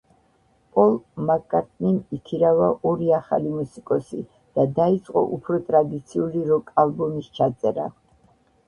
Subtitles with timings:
[0.77, 0.95] პოლ
[1.27, 4.23] მაკ-კარტნიმ იქირავა ორი ახალი მუსიკოსი
[4.59, 7.89] და დაიწყო უფრო ტრადიციული როკ-ალბომის ჩაწერა.